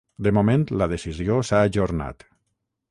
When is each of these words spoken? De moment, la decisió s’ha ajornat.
De 0.27 0.31
moment, 0.37 0.63
la 0.81 0.87
decisió 0.95 1.39
s’ha 1.51 1.61
ajornat. 1.69 2.29